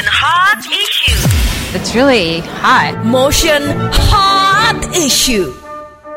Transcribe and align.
Motion 0.00 0.12
Hot 0.12 0.64
Issue. 0.66 1.76
It's 1.78 1.94
really 1.94 2.40
hot. 2.40 3.04
Motion 3.04 3.62
Hot 3.92 4.96
Issue. 4.96 5.59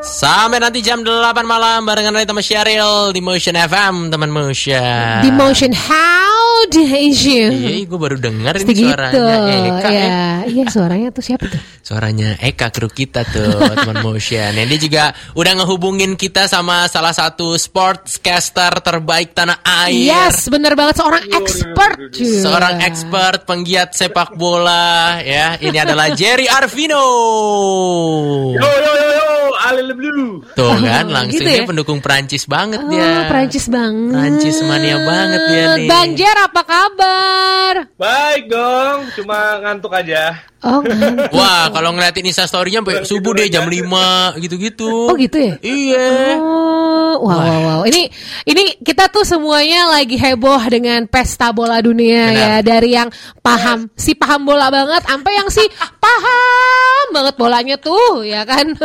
Sampai 0.04 0.60
nanti 0.60 0.84
jam 0.84 1.00
8 1.00 1.48
malam 1.48 1.88
barengan 1.88 2.12
Rita 2.12 2.36
sama 2.36 2.44
Sheryl 2.44 3.16
di 3.16 3.24
Motion 3.24 3.56
FM, 3.56 4.12
teman 4.12 4.36
Motion. 4.36 5.24
Di 5.24 5.32
motion 5.32 5.72
how 5.72 6.68
the 6.68 6.84
issue. 7.08 7.48
Iya, 7.48 7.88
gue 7.88 8.00
baru 8.00 8.20
dengar 8.20 8.60
ini 8.60 8.68
gitu. 8.76 8.92
suaranya 8.92 9.56
Eka. 9.80 9.88
ya. 9.88 10.04
ya. 10.04 10.24
Iya, 10.44 10.64
suaranya 10.68 11.08
tuh 11.16 11.24
siapa 11.24 11.48
tuh? 11.48 11.62
Suaranya 11.80 12.36
Eka 12.36 12.68
kru 12.76 12.92
kita 12.92 13.24
tuh, 13.24 13.64
teman 13.80 14.04
Motion. 14.04 14.52
Yang 14.52 14.68
dia 14.76 14.80
juga 14.84 15.04
udah 15.40 15.52
ngehubungin 15.64 16.20
kita 16.20 16.52
sama 16.52 16.92
salah 16.92 17.16
satu 17.16 17.56
sportscaster 17.56 18.84
terbaik 18.84 19.32
tanah 19.32 19.64
air. 19.88 20.12
Yes, 20.12 20.52
bener 20.52 20.76
banget 20.76 21.00
seorang 21.00 21.24
expert 21.32 21.96
juga. 22.12 22.44
Seorang 22.44 22.76
expert 22.84 23.40
penggiat 23.48 23.96
sepak 23.96 24.36
bola 24.36 25.24
ya. 25.24 25.56
Ini 25.64 25.80
adalah 25.80 26.12
Jerry 26.12 26.52
Arvino. 26.52 27.08
Yo 28.52 28.68
yo 28.68 28.92
yo 29.00 29.08
yo, 29.16 29.28
Ale 29.64 29.96
Blue. 29.96 30.44
Tuh 30.54 30.76
kan 30.84 31.08
langsung 31.08 31.40
gitu 31.40 31.48
dia 31.48 31.64
ya? 31.64 31.66
pendukung 31.66 32.00
Prancis 32.04 32.44
banget 32.46 32.84
Oh, 32.84 32.90
dia. 32.92 33.32
Prancis 33.32 33.66
banget. 33.72 34.12
Prancis 34.12 34.58
mania 34.68 34.98
banget 35.08 35.42
dia 35.48 35.64
nih. 35.80 35.88
Bang 35.88 36.10
Jer, 36.20 36.38
apa 36.38 36.62
kabar? 36.68 37.63
Baik 38.00 38.50
dong, 38.50 39.10
cuma 39.16 39.60
ngantuk 39.62 39.94
aja. 39.94 40.38
Oh, 40.64 40.80
ngantuk. 40.80 41.32
Wah, 41.36 41.68
kalau 41.70 41.92
ngeliatin 41.92 42.28
Insta 42.28 42.48
story-nya 42.48 42.80
sampai 42.80 43.04
subuh 43.04 43.36
deh 43.36 43.52
jam 43.52 43.68
5 43.68 44.40
gitu-gitu. 44.40 45.12
oh 45.12 45.16
gitu 45.20 45.38
ya? 45.38 45.56
Iya. 45.60 46.40
Oh, 46.40 47.28
wow, 47.28 47.40
wow, 47.40 47.60
wow. 47.62 47.82
Ini, 47.84 48.10
ini 48.48 48.64
kita 48.80 49.12
tuh 49.12 49.28
semuanya 49.28 49.92
lagi 49.92 50.16
heboh 50.16 50.62
dengan 50.72 51.06
pesta 51.06 51.52
bola 51.52 51.84
dunia 51.84 52.32
Benar. 52.32 52.40
ya. 52.40 52.54
Dari 52.64 52.90
yang 52.96 53.10
paham, 53.44 53.92
si 54.00 54.16
paham 54.16 54.48
bola 54.48 54.72
banget, 54.72 55.04
sampai 55.04 55.32
yang 55.36 55.50
si 55.52 55.64
paham 56.00 57.06
banget 57.12 57.36
bolanya 57.36 57.76
tuh, 57.78 58.24
ya 58.24 58.48
kan? 58.48 58.72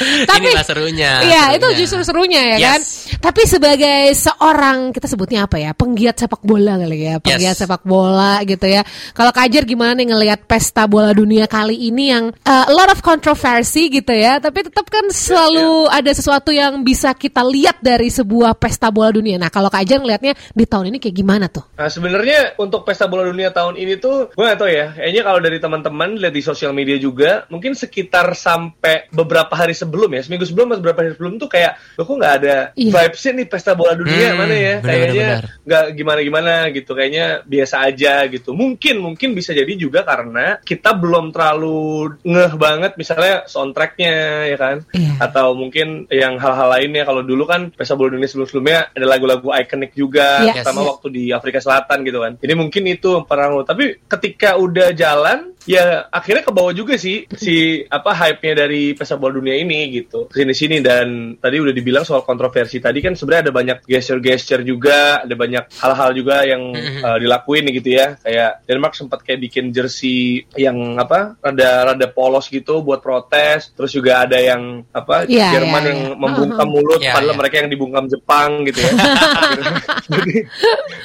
Inilah 0.00 0.64
serunya, 0.64 1.12
Iya, 1.20 1.42
serunya. 1.52 1.56
itu 1.56 1.66
justru 1.84 2.00
serunya 2.02 2.40
ya 2.40 2.56
Yes. 2.56 2.64
kan. 2.64 2.80
Tapi 3.20 3.42
sebagai 3.44 4.00
seorang 4.16 4.78
kita 4.90 5.06
sebutnya 5.06 5.44
apa 5.44 5.60
ya? 5.60 5.76
Penggiat 5.76 6.16
sepak 6.16 6.40
bola 6.40 6.80
kali 6.80 6.98
ya, 7.04 7.14
penggiat 7.20 7.56
Yes. 7.56 7.60
sepak 7.60 7.82
bola 7.84 8.40
gitu 8.42 8.64
ya. 8.64 8.80
Kalau 9.12 9.28
Kajar 9.30 9.68
gimana 9.68 9.92
nih 9.92 10.08
ngelihat 10.08 10.40
pesta 10.46 10.88
bola 10.88 11.12
dunia 11.12 11.44
kali 11.44 11.90
ini 11.90 12.12
yang 12.12 12.32
uh, 12.44 12.64
a 12.70 12.72
lot 12.72 12.88
of 12.88 13.04
controversy 13.04 13.90
gitu 13.90 14.14
ya, 14.14 14.40
tapi 14.40 14.64
tetap 14.64 14.88
kan 14.88 15.04
selalu 15.10 15.90
ada 15.90 16.10
sesuatu 16.14 16.48
yang 16.48 16.80
bisa 16.80 17.12
kita 17.12 17.44
lihat 17.44 17.82
dari 17.82 18.08
sebuah 18.08 18.56
pesta 18.56 18.88
bola 18.88 19.12
dunia. 19.12 19.36
Nah, 19.36 19.52
kalau 19.52 19.68
Kajar 19.68 20.00
ngelihatnya 20.00 20.32
di 20.54 20.64
tahun 20.64 20.94
ini 20.94 20.96
kayak 20.96 21.16
gimana 21.16 21.46
tuh? 21.50 21.66
Nah 21.74 21.90
sebenarnya 21.90 22.56
untuk 22.56 22.86
pesta 22.86 23.04
bola 23.04 23.26
dunia 23.26 23.50
tahun 23.50 23.76
ini 23.76 23.98
tuh 23.98 24.30
gue 24.32 24.44
gak 24.46 24.56
tau 24.56 24.70
ya. 24.70 24.94
Kayaknya 24.94 25.22
kalau 25.26 25.40
dari 25.42 25.58
teman-teman 25.58 26.08
lihat 26.16 26.32
di 26.32 26.40
sosial 26.40 26.70
media 26.72 26.96
juga, 26.96 27.44
mungkin 27.50 27.74
sekitar 27.74 28.30
sampai 28.32 29.10
beberapa 29.10 29.50
hari 29.52 29.74
sebelum 29.74 29.89
ya, 29.90 30.22
seminggu 30.22 30.46
sebelum 30.46 30.70
atau 30.70 30.80
beberapa 30.80 31.00
hari 31.02 31.12
sebelum 31.14 31.34
tuh 31.36 31.48
kayak, 31.48 31.72
lo 31.98 32.02
kok 32.04 32.16
nggak 32.16 32.34
ada 32.42 32.56
Iya. 32.74 32.90
vibesnya 32.92 33.32
nih 33.36 33.46
pesta 33.46 33.72
bola 33.74 33.92
dunia 33.94 34.28
Hmm, 34.30 34.38
mana 34.38 34.54
ya? 34.54 34.74
benar, 34.78 34.90
Kayaknya 34.90 35.28
nggak 35.66 35.84
gimana-gimana 35.96 36.52
gitu. 36.70 36.90
Kayaknya 36.92 37.26
biasa 37.44 37.74
aja 37.82 38.12
gitu. 38.28 38.50
Mungkin 38.52 38.96
mungkin 39.00 39.28
bisa 39.32 39.50
jadi 39.50 39.72
juga 39.74 40.02
karena 40.02 40.60
kita 40.60 40.92
belum 40.92 41.30
terlalu 41.30 41.80
ngeh 42.22 42.52
banget 42.54 42.92
misalnya 42.94 43.44
soundtracknya 43.46 44.14
ya 44.46 44.58
kan, 44.58 44.76
Iya. 44.92 45.12
atau 45.20 45.54
mungkin 45.54 46.06
yang 46.10 46.36
hal-hal 46.36 46.68
lainnya. 46.70 47.02
Kalau 47.04 47.22
dulu 47.22 47.46
kan 47.46 47.70
pesta 47.72 47.94
bola 47.94 48.12
dunia 48.12 48.26
sebelum-sebelumnya 48.26 48.92
ada 48.92 49.06
lagu-lagu 49.06 49.48
ikonik 49.50 49.92
juga, 49.94 50.44
Iya. 50.44 50.60
terutama 50.60 50.80
Yes. 50.84 50.90
waktu 50.92 51.06
di 51.10 51.24
Afrika 51.30 51.58
Selatan 51.58 51.98
gitu 52.02 52.18
kan. 52.20 52.32
Jadi 52.36 52.52
mungkin 52.52 52.82
itu 52.86 53.10
pengaruh. 53.24 53.62
Tapi 53.64 54.04
ketika 54.04 54.56
udah 54.56 54.92
jalan, 54.92 55.52
ya 55.64 56.08
akhirnya 56.08 56.42
ke 56.42 56.52
bawah 56.52 56.72
juga 56.72 56.96
sih 56.96 57.28
si 57.36 57.84
apa 57.86 58.10
hype-nya 58.10 58.64
dari 58.64 58.92
pesta 58.92 59.14
bola 59.14 59.36
dunia 59.36 59.54
ini 59.54 59.79
gitu. 59.88 60.28
Sini-sini 60.32 60.80
dan 60.80 61.36
tadi 61.40 61.56
udah 61.60 61.74
dibilang 61.74 62.04
soal 62.04 62.24
kontroversi 62.24 62.80
tadi 62.80 63.00
kan 63.00 63.16
sebenarnya 63.16 63.50
ada 63.50 63.54
banyak 63.54 63.78
gesture-gesture 63.88 64.62
juga, 64.64 65.24
ada 65.24 65.34
banyak 65.34 65.64
hal-hal 65.80 66.10
juga 66.12 66.44
yang 66.44 66.62
uh, 66.76 67.18
dilakuin 67.20 67.68
gitu 67.72 67.96
ya. 67.96 68.16
Kayak 68.20 68.64
Denmark 68.68 68.94
sempat 68.96 69.24
kayak 69.24 69.40
bikin 69.50 69.72
jersey 69.74 70.44
yang 70.56 70.96
apa 70.96 71.36
rada 71.40 71.92
rada 71.92 72.06
polos 72.08 72.48
gitu 72.48 72.80
buat 72.80 73.04
protes. 73.04 73.72
Terus 73.74 73.92
juga 73.92 74.24
ada 74.24 74.36
yang 74.40 74.84
apa 74.92 75.28
Iya, 75.30 75.60
Jerman 75.60 75.82
iya, 75.84 75.90
yang 75.92 76.00
membungkam 76.18 76.60
Uh-huh. 76.70 76.78
mulut 76.78 77.00
Iya, 77.02 77.12
padahal 77.16 77.34
iya. 77.34 77.38
mereka 77.40 77.54
yang 77.62 77.70
dibungkam 77.70 78.04
Jepang 78.06 78.50
gitu 78.68 78.78
ya. 78.82 78.92
jadi, 80.14 80.34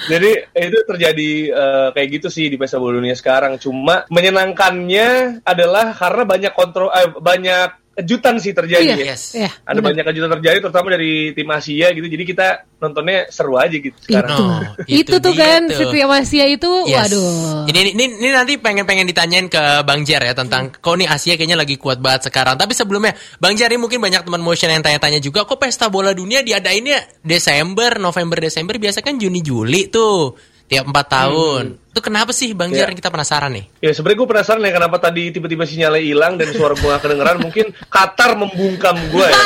jadi 0.09 0.31
itu 0.67 0.79
terjadi 0.85 1.31
eh, 1.51 1.87
kayak 1.95 2.09
gitu 2.19 2.27
sih 2.29 2.45
di 2.51 2.57
pesta 2.57 2.77
bola 2.77 2.97
dunia 2.99 3.15
sekarang. 3.17 3.57
Cuma 3.57 4.05
menyenangkannya 4.09 5.41
adalah 5.41 5.93
karena 5.95 6.23
banyak 6.25 6.53
kontrol 6.53 6.89
eh, 6.93 7.09
banyak 7.09 7.84
kejutan 7.95 8.35
sih 8.37 8.51
terjadi 8.51 8.83
Iya. 8.83 8.95
ya. 8.99 9.05
Yes. 9.07 9.23
Ya, 9.31 9.49
Ada 9.63 9.79
benar. 9.79 9.87
banyak 9.95 10.03
kejutan 10.11 10.31
terjadi 10.35 10.57
terutama 10.59 10.87
dari 10.91 11.31
tim 11.31 11.47
Asia 11.47 11.87
gitu. 11.95 12.07
Jadi 12.11 12.23
kita 12.27 12.47
nontonnya 12.77 13.31
seru 13.31 13.55
aja 13.55 13.71
gitu 13.71 13.95
sekarang. 14.03 14.35
Itu. 14.35 14.43
No, 14.43 14.57
itu, 14.83 14.99
itu 14.99 15.15
tuh 15.23 15.33
kan 15.33 15.61
tuh. 15.65 15.79
setiap 15.79 16.09
Asia 16.11 16.45
itu 16.45 16.71
Yes. 16.85 16.97
waduh. 17.07 17.65
Ini, 17.71 17.79
ini 17.95 18.03
ini 18.19 18.29
nanti 18.29 18.53
pengen-pengen 18.59 19.07
ditanyain 19.07 19.47
ke 19.47 19.63
Bang 19.81 20.03
Jer 20.03 20.19
ya 20.19 20.35
tentang 20.35 20.69
kok 20.69 20.91
nih 20.93 21.07
Asia 21.07 21.39
kayaknya 21.39 21.55
lagi 21.55 21.79
kuat 21.79 22.03
banget 22.03 22.27
sekarang. 22.27 22.59
Tapi 22.59 22.75
sebelumnya 22.75 23.15
Bang 23.39 23.55
Jer 23.55 23.71
ini 23.71 23.79
mungkin 23.79 24.03
banyak 24.03 24.27
teman 24.27 24.43
motion 24.43 24.67
yang 24.67 24.83
tanya-tanya 24.83 25.23
juga 25.23 25.47
kok 25.47 25.55
pesta 25.55 25.87
bola 25.87 26.11
dunia 26.11 26.43
diadainnya 26.43 26.99
Desember, 27.23 27.95
November, 27.95 28.43
Desember 28.43 28.75
biasa 28.75 28.99
kan 28.99 29.15
Juni 29.15 29.39
Juli 29.39 29.87
tuh 29.87 30.35
tiap 30.65 30.85
empat 30.89 31.05
tahun. 31.07 31.77
Itu 31.95 32.01
kenapa 32.01 32.33
sih 32.35 32.51
Bang 32.51 32.73
Jer 32.73 32.89
Ya. 32.89 32.97
kita 32.97 33.07
penasaran 33.07 33.53
nih? 33.53 33.65
Ya 33.79 33.93
sebenarnya 33.93 34.19
gue 34.19 34.29
penasaran 34.35 34.61
ya 34.61 34.73
kenapa 34.73 34.97
tadi 34.99 35.31
tiba-tiba 35.31 35.63
sinyalnya 35.63 36.01
hilang 36.03 36.33
dan 36.35 36.51
suara 36.51 36.73
gue 36.75 36.89
gak 36.89 37.03
kedengeran 37.05 37.37
mungkin 37.39 37.65
Qatar 37.87 38.35
membungkam 38.35 38.97
gue 39.13 39.27
ya. 39.29 39.41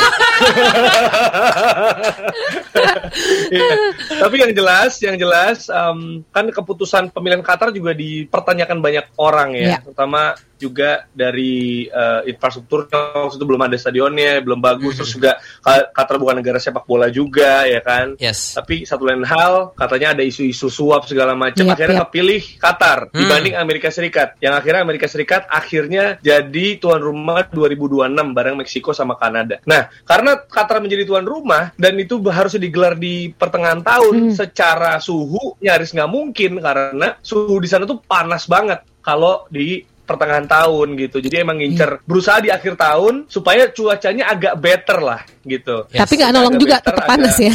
Ya, 3.50 3.66
Tapi 4.22 4.36
yang 4.40 4.52
jelas, 4.54 4.96
yang 5.02 5.18
jelas 5.18 5.66
em, 5.68 6.22
kan 6.30 6.46
keputusan 6.48 7.10
pemilihan 7.10 7.42
Qatar 7.42 7.74
juga 7.74 7.90
dipertanyakan 7.92 8.78
banyak 8.78 9.06
orang 9.18 9.58
ya, 9.58 9.66
Ya. 9.66 9.78
terutama 9.82 10.38
juga 10.60 11.08
dari 11.16 11.88
eh, 11.88 12.30
infrastruktur 12.30 12.86
waktu 12.92 13.40
itu 13.40 13.46
belum 13.48 13.64
ada 13.64 13.76
stadionnya, 13.80 14.44
belum 14.44 14.60
bagus, 14.60 15.00
terus 15.00 15.16
juga 15.16 15.40
Qatar 15.64 16.20
bukan 16.20 16.44
negara 16.44 16.60
sepak 16.60 16.84
bola 16.84 17.08
juga 17.08 17.64
ya 17.64 17.80
kan. 17.80 18.14
Yes. 18.20 18.54
Tapi 18.60 18.84
satu 18.84 19.08
lain 19.08 19.24
hal, 19.24 19.72
katanya 19.72 20.12
ada 20.12 20.22
isu-isu 20.22 20.68
suap 20.68 21.08
segala 21.08 21.32
macam. 21.32 21.64
Yap, 21.64 21.74
akhirnya 21.74 21.96
yap. 21.96 22.04
kepilih 22.12 22.42
Qatar 22.60 22.98
Hmm. 23.10 23.16
dibanding 23.24 23.54
Amerika 23.56 23.88
Serikat. 23.88 24.36
Yang 24.44 24.54
akhirnya 24.60 24.80
Amerika 24.84 25.06
Serikat 25.08 25.42
akhirnya 25.48 26.20
jadi 26.20 26.76
tuan 26.76 27.00
rumah 27.00 27.48
2026 27.48 28.36
bareng 28.36 28.56
Meksiko 28.60 28.92
sama 28.92 29.16
Kanada. 29.16 29.62
Nah, 29.64 29.88
karena 30.04 30.36
Qatar 30.36 30.84
menjadi 30.84 31.08
tuan 31.08 31.24
rumah 31.24 31.72
dan 31.80 31.96
itu 31.96 32.20
harusnya 32.28 32.60
digelar 32.60 32.98
di 32.98 33.32
pertengahan 33.32 33.80
tahun, 33.80 34.34
secara 34.36 35.00
suhu 35.00 35.56
nyaris 35.62 35.96
nggak 35.96 36.10
mungkin 36.10 36.60
karena 36.60 37.16
suhu 37.24 37.56
di 37.62 37.68
sana 37.70 37.88
tuh 37.88 38.02
panas 38.04 38.44
banget 38.44 38.82
kalau 39.00 39.48
di 39.48 39.80
pertengahan 40.10 40.44
tahun 40.44 40.98
gitu. 40.98 41.22
Jadi 41.22 41.36
emang 41.38 41.62
ngincer 41.62 42.02
berusaha 42.02 42.42
di 42.42 42.50
akhir 42.50 42.74
tahun 42.74 43.30
supaya 43.30 43.70
cuacanya 43.70 44.26
agak 44.26 44.58
better 44.58 44.98
lah 44.98 45.22
gitu. 45.42 45.86
Yes. 45.94 46.02
Tapi 46.02 46.12
nggak 46.18 46.30
nolong 46.34 46.54
Agak 46.54 46.62
juga, 46.62 46.74
better, 46.76 46.86
tetap 46.90 47.04
panas 47.06 47.34
agak- 47.34 47.46
ya. 47.46 47.54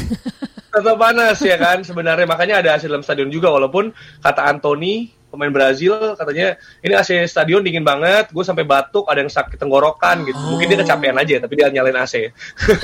tetap 0.75 0.95
panas 0.97 1.38
ya 1.39 1.55
kan 1.55 1.77
sebenarnya 1.81 2.27
makanya 2.27 2.55
ada 2.59 2.69
AC 2.75 2.83
dalam 2.85 2.99
stadion 2.99 3.27
juga 3.27 3.47
walaupun 3.47 3.91
kata 4.19 4.43
Anthony 4.45 5.07
pemain 5.35 5.51
Brazil 5.51 5.94
katanya 6.13 6.56
ini 6.79 6.94
AC 6.94 7.12
stadion 7.25 7.59
dingin 7.59 7.84
banget 7.84 8.29
gue 8.29 8.41
sampai 8.41 8.63
batuk 8.63 9.06
ada 9.06 9.19
yang 9.19 9.29
sakit 9.29 9.56
tenggorokan 9.56 10.23
gitu 10.23 10.40
mungkin 10.41 10.66
dia 10.66 10.79
kecapean 10.79 11.16
aja 11.16 11.35
tapi 11.38 11.53
dia 11.53 11.68
nyalain 11.69 11.97
AC 11.97 12.31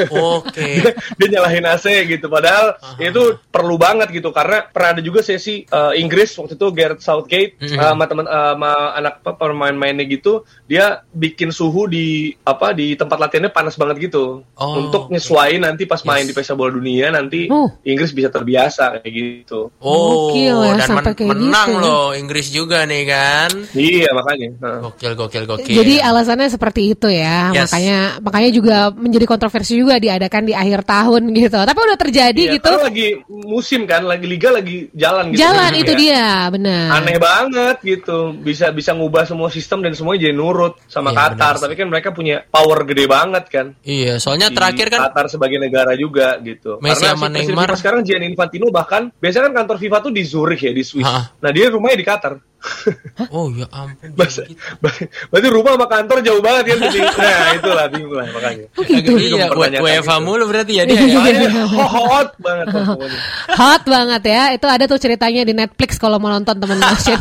Oke. 0.09 0.69
dia 1.17 1.27
nyalahin 1.29 1.65
AC 1.65 1.85
gitu 2.07 2.27
padahal 2.27 2.75
itu 2.97 3.21
perlu 3.45 3.75
banget 3.75 4.11
gitu 4.11 4.29
karena 4.29 4.63
pernah 4.63 4.89
ada 4.91 5.01
juga 5.01 5.21
sesi 5.21 5.63
eh, 5.63 5.93
Inggris 5.95 6.33
waktu 6.33 6.53
itu 6.53 6.67
Gareth 6.71 7.01
Southgate 7.01 7.53
Mhm. 7.53 7.67
eh, 7.71 7.81
sama 7.81 8.05
teman 8.05 8.25
eh, 8.25 8.33
sama 8.51 8.71
anak 8.93 9.13
pe- 9.19 9.37
pemain-mainnya 9.37 10.05
gitu 10.05 10.43
dia 10.65 10.85
bikin 11.07 11.49
suhu 11.49 11.85
di 11.85 12.07
apa 12.41 12.71
di 12.71 12.93
tempat 12.93 13.17
latihannya 13.17 13.49
panas 13.49 13.75
banget 13.75 14.11
gitu 14.11 14.43
Oh, 14.53 14.77
untuk 14.77 15.07
oke. 15.07 15.11
nyesuaiin 15.11 15.61
nanti 15.61 15.85
pas 15.85 16.01
main 16.01 16.21
Yes. 16.21 16.27
di 16.27 16.33
pesta 16.33 16.53
bola 16.53 16.69
dunia 16.69 17.09
nanti 17.09 17.47
Oh. 17.47 17.69
Inggris 17.81 18.11
bisa 18.11 18.29
terbiasa 18.29 18.97
kayak 18.97 19.11
gitu 19.11 19.69
Oh, 19.77 20.29
Gokil 20.29 20.57
ya, 20.63 20.73
dan 20.77 20.89
men- 20.91 21.05
kayak 21.11 21.29
menang 21.31 21.69
gitu. 21.71 21.81
loh 21.81 22.07
Inggris 22.13 22.40
juga 22.47 22.81
nih 22.83 23.03
kan. 23.03 23.49
iya 23.73 24.09
makanya 24.09 24.49
Heeh. 24.55 24.79
Gokil, 24.81 25.13
gokil, 25.13 25.43
gokil. 25.45 25.75
Jadi 25.75 25.93
alasannya 25.99 26.47
seperti 26.47 26.81
itu 26.89 27.07
ya, 27.07 27.51
Yes. 27.51 27.67
makanya 27.67 27.97
makanya 28.19 28.49
juga 28.49 28.75
menjadi 28.89 29.25
kontroversi 29.25 29.75
juga 29.75 29.97
diadakan 29.97 30.43
di 30.43 30.53
akhir 30.53 30.81
tahun 30.83 31.21
gitu. 31.31 31.59
Tapi 31.59 31.77
udah 31.77 31.99
terjadi 31.99 32.41
Iya, 32.41 32.53
gitu. 32.55 32.69
lagi 32.71 33.09
musim 33.27 33.83
kan 33.83 34.01
lagi 34.01 34.23
liga 34.23 34.49
lagi 34.49 34.89
jalan 34.91 35.29
gitu 35.29 35.41
Jalan 35.41 35.71
Ya. 35.71 35.77
itu 35.77 35.93
dia, 35.93 36.25
benar. 36.49 36.87
aneh 36.93 37.17
banget 37.17 37.77
gitu 37.81 38.17
bisa 38.33 38.69
bisa 38.69 38.91
ngubah 38.91 39.23
semua 39.23 39.47
sistem 39.47 39.81
dan 39.81 39.91
semuanya 39.91 40.23
jadi 40.23 40.33
nurut 40.33 40.79
sama 40.85 41.11
Iya, 41.11 41.17
Qatar 41.19 41.35
benar 41.35 41.53
sih. 41.53 41.61
tapi 41.61 41.73
kan 41.75 41.87
mereka 41.87 42.09
punya 42.11 42.35
power 42.45 42.79
gede 42.83 43.05
banget 43.05 43.43
kan 43.47 43.65
Iya, 43.81 44.17
soalnya 44.17 44.47
di 44.47 44.55
terakhir 44.55 44.87
kan 44.87 44.99
Qatar 45.05 45.25
sebagai 45.27 45.57
negara 45.57 45.91
juga 45.93 46.39
gitu 46.39 46.79
Messi 46.79 47.01
karena 47.01 47.11
sama 47.11 47.25
si 47.25 47.31
presiden 47.31 47.47
Neymar. 47.51 47.67
FIFA 47.67 47.77
sekarang 47.77 48.01
Gianni 48.01 48.27
Infantino 48.27 48.65
bahkan 48.69 49.01
biasanya 49.13 49.43
kan 49.43 49.55
kantor 49.57 49.77
FIFA 49.77 49.97
tuh 49.99 50.11
di 50.11 50.23
Zurich 50.23 50.61
ya 50.61 50.71
di 50.71 50.83
Swiss 50.83 51.03
Hah. 51.03 51.23
nah 51.37 51.49
dia 51.49 51.67
rumahnya 51.67 51.97
di 51.97 52.05
Qatar 52.05 52.30
Makassar. 52.31 52.49
Oh 53.33 53.49
ya 53.49 53.65
ampun. 53.73 54.13
Bahasa- 54.19 54.45
gitu. 54.45 54.61
ber- 54.77 54.93
Berarti 55.29 55.47
rumah 55.49 55.71
sama 55.73 55.87
kantor 55.87 56.17
jauh 56.21 56.41
banget 56.41 56.63
kan 56.69 56.77
jadi. 56.85 56.99
Nah, 57.21 57.49
itulah 57.57 57.85
bingung 57.89 58.13
lah 58.13 58.27
makanya. 58.29 58.65
Oh 58.71 58.83
gitu. 58.83 59.11
Agak- 59.17 59.73
iya, 59.73 59.81
WFA 59.81 60.15
itu. 60.15 60.21
mulu 60.21 60.43
berarti 60.45 60.73
ya 60.77 60.83
dia. 60.85 60.93
ya? 60.93 61.05
Makanya 61.09 61.49
hot 61.89 62.29
banget 62.37 62.65
pokoknya. 62.69 63.19
Hot 63.51 63.83
banget 63.83 64.21
ya. 64.23 64.43
Itu 64.53 64.67
ada 64.69 64.83
tuh 64.85 64.99
ceritanya 64.99 65.41
di 65.41 65.53
Netflix 65.53 65.97
kalau 65.97 66.21
mau 66.21 66.29
nonton 66.29 66.53
teman 66.53 66.77
motion. 66.77 67.17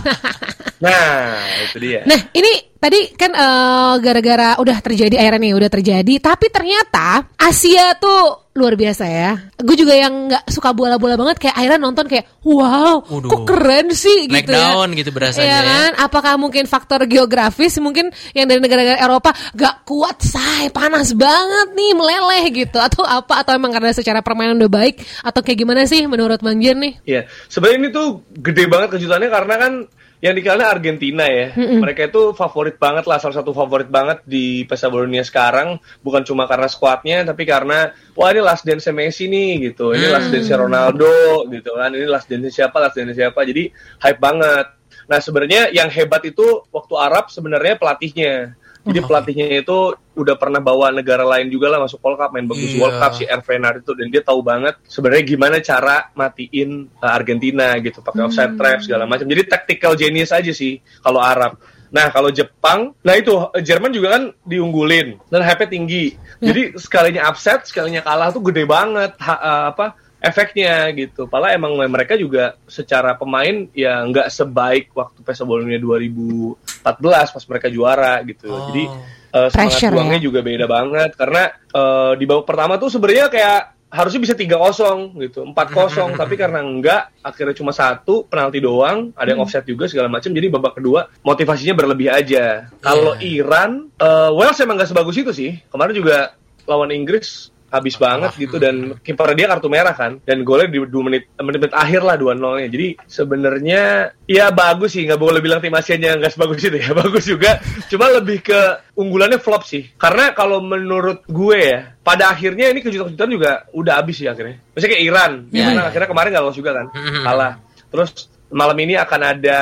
Nah, 0.80 1.36
itu 1.68 1.76
dia. 1.76 2.00
Nah, 2.08 2.32
ini 2.32 2.72
tadi 2.80 3.12
kan 3.12 3.30
eh, 3.36 3.94
gara-gara 4.00 4.56
udah 4.56 4.78
terjadi 4.80 5.20
akhirnya 5.20 5.40
nih, 5.44 5.52
udah 5.52 5.70
terjadi. 5.70 6.14
Tapi 6.18 6.46
ternyata 6.48 7.28
Asia 7.36 7.92
tuh 8.00 8.48
luar 8.50 8.74
biasa 8.74 9.04
ya. 9.06 9.32
Gue 9.60 9.76
juga 9.78 9.94
yang 9.94 10.26
nggak 10.26 10.48
suka 10.50 10.72
bola-bola 10.74 11.14
banget 11.14 11.36
kayak 11.38 11.54
akhirnya 11.54 11.80
nonton 11.80 12.08
kayak 12.08 12.26
wow, 12.42 12.98
Waduh. 13.06 13.30
kok 13.30 13.40
keren 13.46 13.94
sih 13.94 14.26
Naik 14.26 14.48
gitu 14.48 14.52
ya. 14.56 14.74
daun 14.74 14.90
gitu 14.98 15.10
berasanya 15.14 15.44
Iya 15.46 15.54
ya. 15.54 15.62
kan? 15.68 15.90
Apakah 16.08 16.32
mungkin 16.34 16.64
faktor 16.66 17.04
geografis 17.06 17.78
mungkin 17.78 18.10
yang 18.34 18.50
dari 18.50 18.58
negara-negara 18.58 18.98
Eropa 18.98 19.30
gak 19.54 19.86
kuat 19.86 20.18
say, 20.24 20.66
panas 20.72 21.14
banget 21.14 21.68
nih, 21.76 21.92
meleleh 21.94 22.44
gitu 22.64 22.80
atau 22.80 23.06
apa 23.06 23.44
atau 23.44 23.54
emang 23.54 23.70
karena 23.70 23.94
secara 23.94 24.18
permainan 24.24 24.58
udah 24.58 24.72
baik 24.72 24.98
atau 25.22 25.40
kayak 25.44 25.58
gimana 25.60 25.86
sih 25.86 26.08
menurut 26.08 26.42
Bang 26.42 26.58
Jen 26.58 26.80
nih? 26.82 26.94
Iya, 27.06 27.20
sebenarnya 27.46 27.78
ini 27.86 27.88
tuh 27.94 28.06
gede 28.34 28.64
banget 28.66 28.98
kejutannya 28.98 29.28
karena 29.30 29.54
kan 29.56 29.72
yang 30.20 30.36
dikenalnya 30.36 30.68
Argentina 30.68 31.24
ya. 31.24 31.56
Mereka 31.56 32.12
itu 32.12 32.36
favorit 32.36 32.76
banget 32.76 33.08
lah, 33.08 33.16
salah 33.16 33.40
satu 33.40 33.56
favorit 33.56 33.88
banget 33.88 34.20
di 34.28 34.68
pesta 34.68 34.92
bola 34.92 35.08
dunia 35.08 35.24
sekarang. 35.24 35.80
Bukan 36.04 36.22
cuma 36.28 36.44
karena 36.44 36.68
skuadnya, 36.68 37.24
tapi 37.24 37.48
karena 37.48 37.96
wah 38.12 38.28
ini 38.28 38.44
last 38.44 38.68
dance 38.68 38.88
Messi 38.92 39.32
nih 39.32 39.72
gitu. 39.72 39.96
Ini 39.96 40.12
last 40.12 40.28
dance 40.28 40.52
Ronaldo 40.52 41.48
gitu 41.48 41.72
kan. 41.72 41.90
Ini 41.96 42.04
last 42.04 42.28
dance 42.28 42.52
siapa, 42.52 42.76
last 42.78 43.00
dance 43.00 43.16
siapa. 43.16 43.40
Jadi 43.48 43.72
hype 44.04 44.20
banget. 44.20 44.66
Nah 45.08 45.18
sebenarnya 45.18 45.72
yang 45.72 45.88
hebat 45.88 46.22
itu 46.28 46.44
waktu 46.68 46.94
Arab 47.00 47.32
sebenarnya 47.32 47.80
pelatihnya. 47.80 48.54
Jadi 48.80 49.00
pelatihnya 49.04 49.60
itu 49.60 49.92
udah 50.20 50.36
pernah 50.36 50.60
bawa 50.60 50.92
negara 50.92 51.24
lain 51.24 51.48
juga 51.48 51.72
lah 51.72 51.80
masuk 51.80 51.98
World 52.00 52.18
Cup, 52.20 52.30
main 52.36 52.46
bagus 52.46 52.70
Iya. 52.70 52.80
World 52.80 52.96
Cup 53.00 53.12
si 53.16 53.24
Hervé 53.24 53.56
Renard 53.56 53.80
itu 53.82 53.92
dan 53.96 54.06
dia 54.12 54.22
tahu 54.22 54.40
banget 54.44 54.74
sebenarnya 54.84 55.24
gimana 55.24 55.56
cara 55.58 55.96
matiin 56.12 56.86
uh, 57.00 57.10
Argentina 57.10 57.72
gitu 57.80 58.00
pakai 58.00 58.22
offside 58.28 58.54
trap 58.54 58.78
segala 58.84 59.04
macam. 59.08 59.26
Jadi 59.26 59.42
tactical 59.48 59.92
genius 59.96 60.30
aja 60.30 60.52
sih 60.52 60.78
kalau 61.00 61.18
Arab. 61.18 61.56
Nah 61.90 62.06
kalau 62.14 62.30
Jepang, 62.30 62.94
nah 63.02 63.18
itu 63.18 63.34
eh, 63.50 63.66
Jerman 63.66 63.90
juga 63.90 64.14
kan 64.14 64.22
diunggulin 64.46 65.18
dan 65.26 65.42
hype 65.42 65.66
tinggi. 65.66 66.14
Jadi 66.38 66.78
sekalinya 66.78 67.26
upset, 67.26 67.66
sekalinya 67.66 67.98
kalah 68.00 68.30
tuh 68.30 68.40
gede 68.46 68.62
banget 68.62 69.18
ha- 69.18 69.42
uh, 69.42 69.64
apa 69.74 69.98
efeknya 70.20 70.92
gitu. 70.92 71.24
Padahal 71.26 71.56
emang 71.56 71.72
mereka 71.88 72.14
juga 72.14 72.54
secara 72.68 73.16
pemain 73.16 73.66
ya 73.72 74.04
nggak 74.04 74.28
sebaik 74.28 74.92
waktu 74.92 75.24
pesta 75.24 75.48
bola 75.48 75.64
dunia 75.64 75.80
2014 75.80 77.34
pas 77.34 77.44
mereka 77.48 77.66
juara 77.72 78.20
gitu. 78.28 78.52
Oh. 78.52 78.68
Jadi 78.70 78.84
uh, 79.32 79.48
semangat 79.48 79.80
Pressure, 79.80 79.92
juangnya 79.96 80.20
ya. 80.20 80.24
juga 80.28 80.40
beda 80.44 80.66
banget 80.68 81.10
karena 81.16 81.42
uh, 81.72 82.12
di 82.14 82.24
babak 82.28 82.46
pertama 82.46 82.76
tuh 82.76 82.92
sebenarnya 82.92 83.32
kayak 83.32 83.62
harusnya 83.90 84.22
bisa 84.22 84.34
3-0 84.38 85.18
gitu, 85.18 85.42
4-0 85.50 86.14
tapi 86.14 86.38
karena 86.38 86.62
enggak 86.62 87.10
akhirnya 87.26 87.58
cuma 87.58 87.74
satu 87.74 88.22
penalti 88.22 88.62
doang, 88.62 89.10
ada 89.18 89.34
yang 89.34 89.42
offset 89.42 89.66
juga 89.66 89.90
segala 89.90 90.06
macam. 90.06 90.30
Jadi 90.30 90.46
babak 90.46 90.78
kedua 90.78 91.10
motivasinya 91.26 91.74
berlebih 91.74 92.06
aja. 92.06 92.70
Kalau 92.78 93.18
Iran 93.18 93.90
uh, 93.98 94.30
Wales 94.30 94.62
emang 94.62 94.78
nggak 94.78 94.94
sebagus 94.94 95.16
itu 95.18 95.32
sih. 95.34 95.58
Kemarin 95.74 95.94
juga 95.98 96.38
lawan 96.70 96.94
Inggris 96.94 97.50
habis 97.70 97.94
banget 97.94 98.34
gitu 98.36 98.58
dan 98.58 98.98
kiper 98.98 99.30
dia 99.32 99.46
kartu 99.46 99.66
merah 99.66 99.94
kan 99.94 100.18
dan 100.20 100.42
golnya 100.42 100.66
di 100.66 100.78
2 100.78 100.90
menit 101.00 101.30
menit, 101.36 101.60
menit 101.62 101.72
akhir 101.72 102.02
lah 102.02 102.14
2-0 102.14 102.34
nya 102.58 102.68
jadi 102.68 102.88
sebenarnya 103.06 103.82
ya 104.24 104.50
bagus 104.50 104.90
sih 104.92 105.06
nggak 105.06 105.16
boleh 105.16 105.38
bilang 105.38 105.58
tim 105.58 105.70
Asianya 105.70 106.14
nggak 106.14 106.32
sebagus 106.32 106.60
itu 106.60 106.76
ya 106.76 106.90
bagus 107.00 107.24
juga 107.24 107.56
cuma 107.86 108.10
lebih 108.10 108.42
ke 108.42 108.60
unggulannya 108.92 109.38
flop 109.38 109.62
sih 109.62 109.86
karena 109.94 110.30
kalau 110.32 110.58
menurut 110.58 111.22
gue 111.24 111.58
ya 111.58 111.94
pada 111.96 112.28
akhirnya 112.28 112.68
ini 112.68 112.80
kejutan-kejutan 112.80 113.30
juga 113.30 113.50
udah 113.70 113.94
habis 113.96 114.18
sih 114.18 114.26
akhirnya 114.26 114.58
misalnya 114.68 114.90
kayak 114.90 115.04
Iran 115.04 115.32
Ya, 115.48 115.62
Iran 115.64 115.74
ya. 115.76 115.82
akhirnya 115.86 116.08
kemarin 116.08 116.28
nggak 116.28 116.44
lolos 116.44 116.58
juga 116.58 116.70
kan 116.74 116.86
Mhm. 116.90 117.22
kalah 117.22 117.52
terus 117.86 118.10
malam 118.50 118.76
ini 118.76 118.94
akan 118.94 119.20
ada 119.22 119.58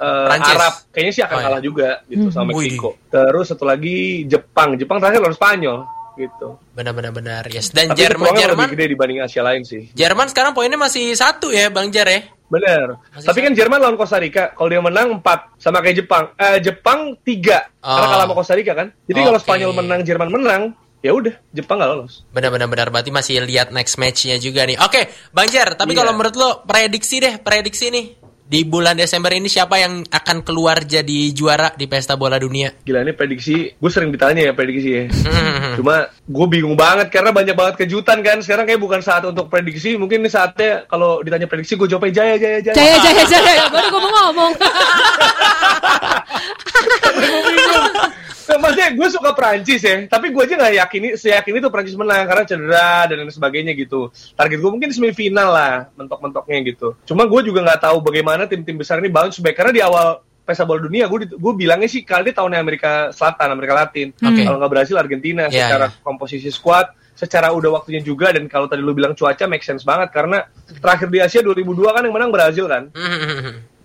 Prancis. 0.00 0.56
Arab 0.56 0.74
kayaknya 0.90 1.12
sih 1.12 1.22
akan 1.22 1.28
Oh, 1.30 1.40
iya. 1.40 1.46
kalah 1.46 1.60
juga 1.60 1.88
gitu 2.06 2.26
sama 2.28 2.52
Wih. 2.52 2.72
Meksiko 2.72 2.90
terus 3.06 3.46
satu 3.46 3.64
lagi 3.64 3.96
Jepang 4.24 4.72
Jepang 4.74 4.96
terakhir 4.96 5.20
lawan 5.20 5.36
Spanyol 5.36 5.78
gitu 6.16 6.58
Benar-benar 6.72 7.12
benar. 7.12 7.42
Yes. 7.46 7.70
Dan 7.70 7.92
tapi 7.92 8.02
Jerman 8.02 8.34
Jerman 8.34 8.66
lebih 8.66 8.76
gede 8.78 8.86
dibanding 8.94 9.18
Asia 9.20 9.42
lain 9.42 9.62
sih. 9.62 9.90
Jerman 9.92 10.26
sekarang 10.30 10.52
poinnya 10.52 10.76
masih 10.76 11.12
satu 11.12 11.50
ya 11.50 11.68
Bang 11.68 11.90
Jar 11.90 12.06
ya. 12.06 12.26
Bener. 12.50 12.98
Masih 13.14 13.30
Tapi 13.30 13.38
kan 13.46 13.52
Jerman 13.54 13.78
lawan 13.78 13.94
Costa 13.94 14.18
Rica, 14.18 14.50
kalau 14.50 14.66
dia 14.66 14.82
menang 14.82 15.22
4 15.22 15.54
sama 15.54 15.78
kayak 15.78 16.02
Jepang. 16.02 16.24
Eh 16.34 16.58
Jepang 16.58 17.14
3 17.14 17.46
karena 17.78 18.04
Oh. 18.04 18.10
kalah 18.10 18.26
sama 18.26 18.34
Costa 18.34 18.54
Rica 18.58 18.72
kan. 18.74 18.90
Jadi 19.06 19.20
kalau 19.22 19.38
Oke. 19.38 19.46
Spanyol 19.46 19.70
menang, 19.72 20.00
Jerman 20.02 20.28
menang, 20.28 20.62
ya 20.98 21.14
udah 21.14 21.34
Jepang 21.54 21.78
nggak 21.78 21.90
lolos. 21.94 22.26
Benar-benar 22.28 22.66
benar 22.66 22.86
berarti 22.90 23.08
masih 23.08 23.46
lihat 23.46 23.70
next 23.70 23.96
match-nya 23.96 24.36
juga 24.36 24.66
nih. 24.66 24.76
Oke, 24.82 25.06
Bang 25.30 25.46
Jar, 25.46 25.78
tapi 25.78 25.94
Iya. 25.94 26.02
kalau 26.02 26.12
menurut 26.12 26.34
lo 26.34 26.50
prediksi 26.66 27.22
deh, 27.22 27.38
prediksi 27.38 27.88
nih 27.88 28.19
di 28.50 28.66
bulan 28.66 28.98
Desember 28.98 29.30
ini 29.30 29.46
siapa 29.46 29.78
yang 29.78 30.02
akan 30.10 30.42
keluar 30.42 30.82
jadi 30.82 31.30
juara 31.30 31.70
di 31.78 31.86
pesta 31.86 32.18
bola 32.18 32.34
dunia? 32.34 32.74
Gila 32.82 33.06
ini 33.06 33.14
prediksi, 33.14 33.78
gue 33.78 33.90
sering 33.94 34.10
ditanya 34.10 34.50
ya 34.50 34.52
prediksi 34.58 34.90
ya. 34.90 35.06
Cuma 35.78 36.10
gue 36.10 36.46
bingung 36.50 36.74
banget 36.74 37.14
karena 37.14 37.30
banyak 37.30 37.54
banget 37.54 37.86
kejutan 37.86 38.18
kan. 38.26 38.42
Sekarang 38.42 38.66
kayak 38.66 38.82
bukan 38.82 39.06
saat 39.06 39.22
untuk 39.22 39.46
prediksi. 39.46 39.94
Mungkin 39.94 40.26
ini 40.26 40.26
saatnya 40.26 40.82
kalau 40.90 41.22
ditanya 41.22 41.46
prediksi 41.46 41.78
gue 41.78 41.86
jawabnya 41.86 42.10
jaya 42.10 42.34
jaya 42.42 42.58
jaya. 42.58 42.74
Jaya 42.74 42.96
jaya 42.98 43.22
jaya 43.30 43.62
baru 43.70 43.86
gue 43.86 44.00
mau 44.02 44.12
ngomong. 44.18 44.52
Nah, 48.50 48.58
maksudnya 48.58 48.90
gue 48.98 49.08
suka 49.14 49.30
Prancis 49.30 49.78
ya, 49.78 49.94
tapi 50.10 50.34
gue 50.34 50.42
aja 50.42 50.58
nggak 50.58 50.74
yakin, 50.82 51.02
seyakin 51.14 51.54
itu 51.62 51.68
Prancis 51.70 51.94
menang 51.94 52.26
karena 52.26 52.42
cedera 52.42 53.06
dan 53.06 53.22
lain 53.22 53.30
sebagainya 53.30 53.78
gitu. 53.78 54.10
Target 54.34 54.58
gue 54.58 54.70
mungkin 54.74 54.90
semifinal 54.90 55.54
lah, 55.54 55.74
mentok-mentoknya 55.94 56.58
gitu. 56.66 56.98
Cuma 57.06 57.30
gue 57.30 57.40
juga 57.46 57.62
nggak 57.62 57.86
tahu 57.86 58.02
bagaimana 58.02 58.50
tim-tim 58.50 58.74
besar 58.74 58.98
ini 58.98 59.06
bounce 59.06 59.38
back 59.38 59.54
karena 59.54 59.70
di 59.70 59.82
awal 59.86 60.26
pesta 60.42 60.66
bola 60.66 60.82
dunia 60.82 61.06
gue 61.06 61.30
gue 61.30 61.52
bilangnya 61.54 61.86
sih 61.86 62.02
kali 62.02 62.26
ini 62.26 62.32
tahunnya 62.34 62.58
Amerika 62.58 63.14
Selatan, 63.14 63.54
Amerika 63.54 63.74
Latin. 63.86 64.10
Oke. 64.18 64.42
Kalau 64.42 64.58
nggak 64.58 64.72
Brasil, 64.74 64.98
Argentina 64.98 65.46
Ya, 65.46 65.70
secara 65.70 65.86
ya. 65.94 66.02
komposisi 66.02 66.50
squad, 66.50 66.90
secara 67.14 67.54
udah 67.54 67.70
waktunya 67.78 68.02
juga 68.02 68.34
dan 68.34 68.50
kalau 68.50 68.66
tadi 68.66 68.82
lu 68.82 68.90
bilang 68.96 69.14
cuaca 69.14 69.46
make 69.46 69.62
sense 69.62 69.86
banget 69.86 70.10
karena 70.10 70.42
terakhir 70.82 71.06
di 71.06 71.22
Asia 71.22 71.44
2002 71.44 71.94
kan 71.94 72.02
yang 72.02 72.14
menang 72.16 72.32
Brazil 72.34 72.66
kan 72.66 72.88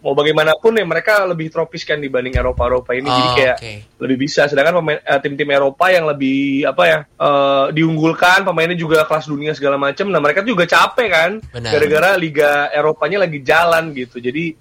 mau 0.05 0.13
bagaimanapun 0.13 0.77
ya 0.77 0.85
mereka 0.85 1.25
lebih 1.25 1.49
tropis 1.49 1.81
kan 1.81 1.97
dibanding 1.97 2.37
Eropa 2.37 2.69
Eropa 2.69 2.93
ini. 2.93 3.09
Jadi 3.09 3.25
Oh, 3.25 3.33
kayak 3.33 3.55
oke. 3.57 3.73
lebih 4.05 4.17
bisa. 4.21 4.45
Sedangkan 4.45 4.77
pemain 4.77 5.01
eh, 5.01 5.19
tim-tim 5.19 5.49
Eropa 5.49 5.89
yang 5.89 6.05
lebih 6.05 6.69
apa 6.69 6.83
ya 6.85 6.99
eh, 7.01 7.65
diunggulkan 7.73 8.45
pemainnya 8.45 8.77
juga 8.77 9.01
kelas 9.03 9.25
dunia 9.25 9.57
segala 9.57 9.81
macam 9.81 10.05
nah 10.13 10.21
mereka 10.21 10.45
juga 10.45 10.69
capek 10.69 11.07
kan. 11.09 11.31
Benar. 11.49 11.71
gara-gara 11.73 12.09
liga 12.21 12.69
Eropanya 12.69 13.25
lagi 13.25 13.41
jalan 13.41 13.89
gitu. 13.97 14.21
Jadi 14.21 14.53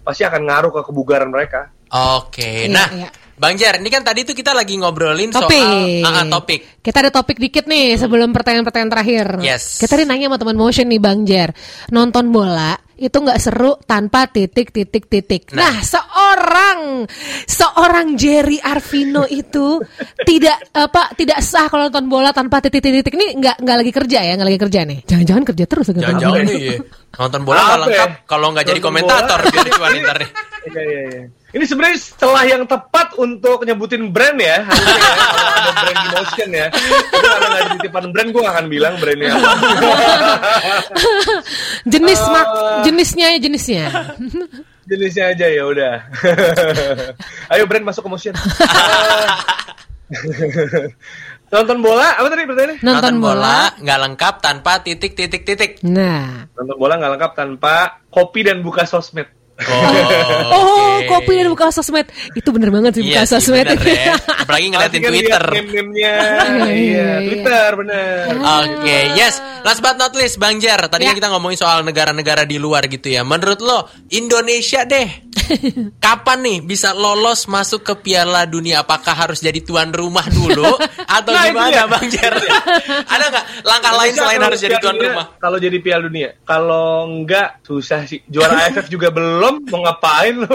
pasti 0.00 0.22
akan 0.22 0.40
ngaruh 0.46 0.70
ke 0.70 0.80
kebugaran 0.86 1.28
mereka. 1.28 1.66
Oke, 1.92 2.64
Iya, 2.64 2.72
nah 2.72 2.88
iya. 2.94 3.10
Bang 3.42 3.58
Jar, 3.58 3.82
ini 3.82 3.90
kan 3.90 4.06
tadi 4.06 4.22
tuh 4.22 4.38
kita 4.38 4.54
lagi 4.54 4.78
ngobrolin 4.78 5.34
Topik. 5.34 5.50
soal 5.58 6.06
ah, 6.06 6.22
ah, 6.22 6.26
topik. 6.30 6.78
Kita 6.78 7.02
ada 7.02 7.10
topik 7.10 7.42
dikit 7.42 7.66
nih 7.66 7.98
sebelum 7.98 8.30
pertanyaan-pertanyaan 8.30 8.92
terakhir. 8.94 9.26
Yes. 9.42 9.82
Kita 9.82 9.98
tadi 9.98 10.06
nanya 10.06 10.30
sama 10.30 10.38
teman 10.38 10.54
motion 10.54 10.86
nih 10.86 11.02
Bang 11.02 11.26
Jer. 11.26 11.50
Nonton 11.90 12.30
bola 12.30 12.78
itu 12.94 13.18
nggak 13.18 13.42
seru 13.42 13.74
tanpa 13.82 14.30
titik 14.30 14.70
titik 14.70 15.10
titik. 15.10 15.50
Nah, 15.58 15.82
seorang 16.32 16.80
seorang 17.44 18.06
Jerry 18.16 18.56
Arvino 18.56 19.28
itu 19.28 19.84
tidak 20.24 20.56
apa 20.72 21.12
tidak 21.12 21.44
sah 21.44 21.68
kalau 21.68 21.88
nonton 21.88 22.08
bola 22.08 22.32
tanpa 22.32 22.58
titik 22.58 22.80
titik 22.80 23.04
titik. 23.04 23.14
Ini 23.14 23.26
nggak 23.36 23.56
nggak 23.60 23.76
lagi 23.76 23.92
kerja 23.92 24.18
ya, 24.24 24.32
nggak 24.34 24.48
lagi 24.48 24.60
kerja 24.60 24.80
nih. 24.88 24.98
Jangan-jangan 25.04 25.44
kerja 25.52 25.64
terus 25.68 25.86
Jangan-jangan 25.92 26.40
nih 26.48 26.58
ya. 26.58 26.76
nonton 27.12 27.40
bola 27.44 27.60
nggak 27.60 27.68
ya? 27.68 27.82
lengkap 27.84 28.10
kalau 28.24 28.46
nggak 28.50 28.66
jadi 28.66 28.80
komentator 28.80 29.38
biar 29.44 29.66
cuan 29.70 29.92
ntar 30.00 30.16
nih. 30.18 30.30
Iya 30.62 30.82
iya 30.82 31.00
iya. 31.10 31.22
Ini 31.52 31.64
sebenarnya 31.68 31.96
celah 32.16 32.44
yang 32.48 32.62
tepat 32.64 33.12
untuk 33.20 33.60
nyebutin 33.62 34.08
brand 34.08 34.40
ya. 34.40 34.64
Harusnya 34.64 34.96
ya, 34.96 35.14
kalau 35.28 35.52
ada 35.52 35.70
brand 35.76 36.00
di 36.00 36.08
motion 36.08 36.48
ya. 36.48 36.66
Karena 37.12 37.36
nggak 37.36 37.60
ada 37.60 37.70
titipan 37.76 38.04
brand, 38.08 38.28
gue 38.32 38.44
akan 38.48 38.64
bilang 38.72 38.94
brandnya 38.96 39.30
apa. 39.36 39.50
Jenis 41.92 42.20
mak 42.24 42.46
Ah. 42.46 42.82
jenisnya 42.82 43.26
ya 43.36 43.38
jenisnya. 43.38 43.84
Jenisnya 44.86 45.30
aja 45.30 45.46
ya 45.46 45.62
udah. 45.62 45.94
Ayo 47.54 47.66
brand 47.70 47.86
masuk 47.86 48.02
ke 48.06 48.10
motion. 48.10 48.34
Nonton 51.52 51.84
bola, 51.84 52.16
apa 52.16 52.26
tadi 52.32 52.48
pertanyaannya? 52.48 52.78
Nonton 52.80 53.14
bola. 53.20 53.76
nggak 53.76 53.98
lengkap 54.08 54.34
tanpa 54.40 54.80
titik 54.80 55.12
titik 55.12 55.44
titik. 55.44 55.84
Nah. 55.84 56.48
Nonton 56.56 56.76
bola 56.80 56.96
nggak 56.96 57.12
lengkap 57.18 57.32
tanpa 57.36 58.00
kopi 58.08 58.48
dan 58.48 58.64
buka 58.64 58.88
sosmed. 58.88 59.28
Oh, 59.64 60.98
oke. 60.98 61.06
kopi 61.08 61.32
dan 61.36 61.48
buka 61.48 61.68
sosmed. 61.68 62.06
Itu 62.32 62.50
bener 62.50 62.68
banget 62.68 62.96
sih 62.96 63.02
Iya 63.04 63.22
buka 63.22 63.22
sih, 63.22 63.32
sosmed. 63.38 63.66
bener 63.68 63.86
ya. 63.88 64.14
Apalagi 64.42 64.66
ngeliatin 64.68 65.00
kan 65.00 65.10
Twitter. 65.10 65.42
lihat 65.42 65.64
meme-memenya. 65.64 66.14
iya, 66.14 66.68
Iya, 66.68 66.72
iya. 66.72 67.10
Twitter 67.22 67.70
bener. 67.74 68.24
Oke, 68.38 68.98
yes. 69.14 69.34
Last 69.62 69.80
but 69.80 69.96
not 69.96 70.12
least, 70.12 70.36
Bang 70.36 70.58
Jar. 70.58 70.80
Tadi 70.84 71.04
Ya. 71.04 71.14
kita 71.14 71.28
ngomongin 71.28 71.56
soal 71.56 71.82
negara-negara 71.82 72.42
di 72.42 72.56
luar 72.56 72.86
gitu 72.86 73.08
ya. 73.08 73.22
Menurut 73.22 73.58
lo, 73.58 73.78
Indonesia 74.10 74.82
deh. 74.82 75.31
Kapan 76.04 76.38
nih 76.40 76.58
bisa 76.60 76.92
lolos 76.92 77.44
masuk 77.44 77.82
ke 77.82 77.94
Piala 78.00 78.44
Dunia? 78.44 78.80
Apakah 78.80 79.12
harus 79.12 79.38
jadi 79.38 79.58
tuan 79.58 79.90
rumah 79.90 80.24
dulu 80.24 80.66
atau 81.18 81.30
Nah, 81.30 81.44
gimana 81.46 81.70
dia. 81.70 81.84
Bang 81.86 82.06
Jer? 82.06 82.34
Ada 83.12 83.24
nggak 83.28 83.44
langkah 83.62 83.92
lain 83.94 84.12
selain 84.12 84.40
harus 84.40 84.58
jadi 84.58 84.76
tuan 84.78 84.94
Dunia- 84.94 85.10
rumah? 85.10 85.26
Kalau 85.36 85.58
jadi 85.58 85.76
Piala 85.78 86.02
Dunia, 86.04 86.28
kalau 86.42 86.86
enggak 87.04 87.60
susah 87.62 88.04
sih. 88.04 88.20
Juara 88.24 88.66
AFF 88.66 88.86
juga 88.86 89.08
belum, 89.08 89.66
mau 89.68 89.80
ngapain 89.82 90.34
lu? 90.36 90.48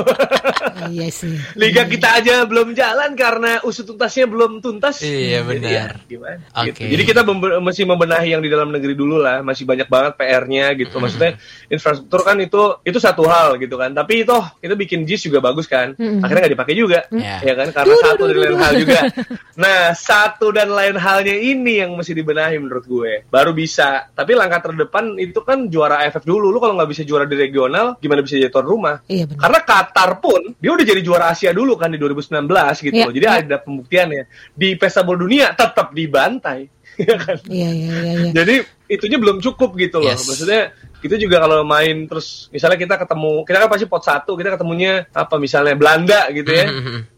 Iya 0.88 1.08
sih. 1.10 1.36
Liga 1.54 1.84
kita 1.84 2.18
aja 2.18 2.44
belum 2.44 2.72
jalan 2.72 3.14
karena 3.14 3.60
usut 3.62 3.84
tuntasnya 3.84 4.26
belum 4.26 4.60
tuntas. 4.60 5.02
Iya, 5.02 5.42
Jadi 5.42 5.50
benar. 5.60 5.72
ya, 5.72 5.86
gimana? 6.06 6.38
Oke. 6.56 6.72
Gitu. 6.74 6.92
Jadi 6.94 7.04
kita 7.06 7.22
membe- 7.22 7.60
mesti 7.60 7.84
membenahi 7.84 8.30
yang 8.32 8.42
di 8.42 8.48
dalam 8.48 8.70
negeri 8.70 8.94
dulu 8.94 9.18
lah. 9.18 9.42
Masih 9.42 9.64
banyak 9.64 9.88
banget 9.88 10.14
PR-nya 10.16 10.66
gitu. 10.74 10.96
Maksudnya 10.98 11.36
infrastruktur 11.68 12.22
kan 12.22 12.38
itu 12.38 12.62
itu 12.82 12.98
satu 12.98 13.28
hal 13.28 13.58
gitu 13.58 13.76
kan. 13.76 13.92
Tapi 13.92 14.24
itu 14.24 14.34
itu 14.60 14.74
bikin 14.74 14.87
JIS 14.88 15.28
juga 15.28 15.44
bagus 15.44 15.68
kan. 15.68 15.94
Akhirnya 15.98 16.48
nggak 16.48 16.56
dipakai 16.56 16.76
juga. 16.76 17.00
Ya. 17.12 17.44
Ya 17.44 17.54
kan 17.60 17.76
karena 17.76 17.96
satu 18.00 18.24
dan 18.32 18.38
lain 18.40 18.58
hal 18.58 18.74
juga. 18.80 19.02
Nah, 19.58 19.90
satu 19.98 20.54
dan 20.54 20.70
lain 20.70 21.02
halnya 21.02 21.34
ini 21.34 21.82
yang 21.82 21.98
mesti 21.98 22.14
dibenahi 22.14 22.62
menurut 22.62 22.86
gue. 22.86 23.26
Baru 23.26 23.58
bisa. 23.58 24.06
Tapi 24.14 24.38
langkah 24.38 24.70
terdepan 24.70 25.18
itu 25.18 25.42
kan 25.42 25.66
juara 25.66 26.06
AFF 26.06 26.30
dulu. 26.30 26.54
Lu 26.54 26.62
kalau 26.62 26.78
nggak 26.78 26.94
bisa 26.94 27.02
juara 27.02 27.26
di 27.26 27.34
regional, 27.34 27.98
gimana 27.98 28.22
bisa 28.22 28.38
jadi 28.38 28.54
tuan 28.54 28.70
rumah? 28.70 29.02
Iya 29.10 29.26
benar. 29.26 29.42
Karena 29.42 29.60
Qatar 29.66 30.12
pun 30.22 30.42
dia 30.62 30.70
udah 30.70 30.86
jadi 30.86 31.02
juara 31.02 31.34
Asia 31.34 31.50
dulu 31.58 31.74
kan 31.74 31.90
di 31.90 31.98
2019 31.98 32.46
gitu. 32.86 32.94
Iya, 32.94 33.06
loh. 33.10 33.14
Jadi 33.18 33.26
iya. 33.26 33.42
ada 33.42 33.58
pembuktiannya. 33.58 34.24
Di 34.54 34.70
pesta 34.78 35.02
bola 35.02 35.18
dunia 35.26 35.58
tetap 35.58 35.90
dibantai. 35.92 36.70
Ya 36.98 37.14
kan? 37.14 37.38
Iya 37.46 37.70
iya 37.78 37.94
iya. 37.94 38.14
iya. 38.26 38.32
Jadi 38.34 38.56
itunya 38.90 39.22
belum 39.22 39.38
cukup 39.38 39.78
gitu 39.78 40.02
loh. 40.02 40.18
Yes. 40.18 40.26
Maksudnya 40.26 40.74
kita 41.08 41.18
juga 41.18 41.42
kalau 41.42 41.64
main 41.64 42.06
terus 42.06 42.52
misalnya 42.52 42.78
kita 42.78 42.96
ketemu 43.00 43.48
kita 43.48 43.58
kan 43.64 43.70
pasti 43.72 43.86
pot 43.88 44.04
satu 44.04 44.36
kita 44.36 44.60
ketemunya 44.60 45.08
apa 45.16 45.36
misalnya 45.40 45.74
Belanda 45.74 46.28
gitu 46.30 46.52
ya. 46.52 46.68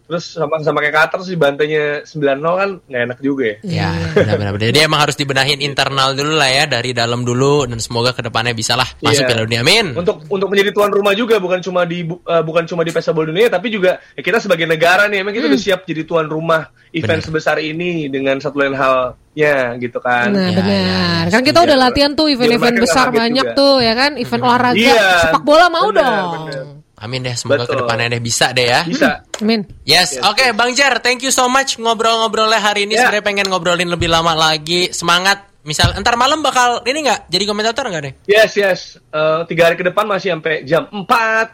Terus 0.09 0.25
sama 0.33 0.57
sama 0.59 0.81
kayak 0.81 0.95
Qatar 0.95 1.15
terus 1.15 1.29
dibantainya 1.29 2.01
9-0 2.01 2.41
kan 2.41 2.69
nggak 2.81 3.01
enak 3.05 3.19
juga 3.21 3.43
ya. 3.45 3.55
Ya, 3.61 3.89
benar-benar. 4.11 4.57
Jadi 4.57 4.79
emang 4.81 4.99
harus 4.99 5.13
dibenahin 5.13 5.61
internal 5.61 6.11
dulu 6.11 6.33
lah 6.33 6.49
ya 6.49 6.65
dari 6.65 6.91
dalam 6.91 7.21
dulu 7.21 7.63
dan 7.63 7.77
semoga 7.77 8.09
ke 8.09 8.19
depannya 8.19 8.51
bisa 8.51 8.73
lah 8.73 8.89
masuk 8.99 9.21
Iya. 9.21 9.29
Piala 9.29 9.45
Dunia. 9.45 9.61
Amin. 9.61 9.93
Untuk 9.93 10.25
untuk 10.25 10.49
menjadi 10.49 10.73
tuan 10.73 10.89
rumah 10.89 11.13
juga 11.13 11.37
bukan 11.37 11.61
cuma 11.61 11.85
di 11.85 12.01
eh, 12.03 12.41
bukan 12.41 12.65
cuma 12.65 12.81
di 12.81 12.89
pesta 12.89 13.11
bola 13.11 13.29
dunia 13.29 13.47
tapi 13.47 13.69
juga 13.69 14.01
ya 14.11 14.21
kita 14.21 14.39
sebagai 14.39 14.65
negara 14.65 15.05
nih 15.05 15.21
emang 15.21 15.31
kita 15.31 15.45
udah 15.45 15.61
siap 15.61 15.85
jadi 15.85 16.01
tuan 16.03 16.25
rumah 16.25 16.67
event 16.89 17.21
Benar. 17.21 17.27
sebesar 17.29 17.57
ini 17.59 18.09
dengan 18.09 18.41
satu 18.41 18.57
lain 18.57 18.73
halnya 18.73 19.53
gitu 19.77 19.99
kan. 19.99 20.33
Nah 20.33 20.49
Ya, 20.49 20.57
benar. 20.57 21.23
ya. 21.27 21.29
Kan 21.29 21.41
kita 21.43 21.59
udah 21.61 21.77
Iya. 21.77 21.85
latihan 21.85 22.11
tuh 22.11 22.25
event-event 22.27 22.73
mereka 22.73 22.83
besar 22.83 23.07
banyak 23.13 23.45
juga. 23.45 23.53
tuh 23.55 23.75
ya 23.77 23.93
kan, 23.93 24.11
event 24.17 24.41
olahraga, 24.41 24.73
Iya, 24.75 25.05
sepak 25.21 25.43
bola 25.43 25.67
mau 25.67 25.85
benar, 25.87 26.01
dong. 26.01 26.31
benar. 26.49 26.65
Amin 26.99 27.23
deh, 27.23 27.31
semoga 27.33 27.63
Betul. 27.63 27.79
ke 27.79 27.81
depannya 27.81 28.07
deh 28.11 28.21
bisa 28.21 28.51
deh 28.51 28.67
ya. 28.67 28.83
Bisa. 28.83 29.23
Amin. 29.39 29.63
Yes, 29.87 30.19
Yes, 30.19 30.23
oke 30.23 30.45
Bang 30.53 30.75
Jer, 30.75 30.99
thank 30.99 31.23
you 31.23 31.31
so 31.31 31.47
much 31.47 31.79
ngobrol-ngobrolnya 31.79 32.59
hari 32.59 32.83
ini. 32.83 32.95
Ya. 32.95 33.07
Sebenarnya 33.07 33.23
pengen 33.23 33.47
ngobrolin 33.47 33.87
lebih 33.87 34.11
lama 34.11 34.35
lagi. 34.35 34.91
Semangat. 34.91 35.47
Misal, 35.59 35.91
entar 35.91 36.15
malam 36.15 36.39
bakal 36.39 36.87
ini 36.87 37.03
nggak 37.03 37.27
jadi 37.27 37.43
komentator 37.43 37.83
nggak 37.91 38.03
deh? 38.07 38.13
Yes, 38.31 38.55
yes. 38.55 38.79
Eh, 39.11 39.43
tiga 39.43 39.67
hari 39.67 39.75
ke 39.75 39.83
depan 39.83 40.07
masih 40.07 40.31
sampai 40.31 40.63
jam 40.63 40.87
4. 40.87 41.03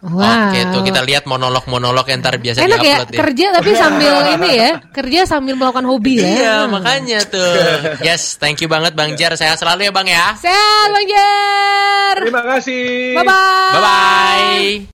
Wow. 0.05 0.21
Oke, 0.53 0.59
tuh 0.71 0.81
kita 0.85 1.01
lihat 1.01 1.25
monolog-monolog 1.25 2.05
yang 2.05 2.21
ntar 2.21 2.37
biasa 2.37 2.61
Enak 2.61 2.85
ya 2.85 3.01
diupload 3.01 3.09
ya. 3.11 3.17
kerja 3.25 3.45
tapi 3.57 3.71
sambil 3.81 4.13
ini 4.29 4.51
ya, 4.55 4.71
kerja 4.93 5.19
sambil 5.25 5.57
melakukan 5.57 5.89
hobi 5.89 6.21
ya. 6.21 6.29
Iya, 6.31 6.55
makanya 6.69 7.19
tuh. 7.25 7.49
Yes, 8.07 8.37
thank 8.37 8.61
you 8.61 8.69
banget 8.69 8.93
Bang 8.93 9.17
Jer. 9.17 9.33
Sehat 9.33 9.57
selalu 9.57 9.89
ya 9.89 9.91
Bang 9.91 10.05
ya. 10.05 10.37
Sehat 10.37 10.87
Bang 10.93 11.05
Jer. 11.09 12.17
Terima 12.29 12.43
kasih. 12.45 13.17
Bye 13.17 13.25
bye. 13.25 13.73
Bye-bye. 13.73 14.75